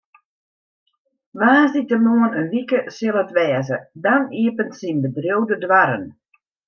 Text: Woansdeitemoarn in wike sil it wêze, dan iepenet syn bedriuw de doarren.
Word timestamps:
Woansdeitemoarn 1.39 2.31
in 2.41 2.47
wike 2.53 2.79
sil 2.97 3.17
it 3.23 3.31
wêze, 3.37 3.77
dan 4.03 4.23
iepenet 4.41 4.77
syn 4.79 4.97
bedriuw 5.03 5.43
de 5.49 5.55
doarren. 5.63 6.05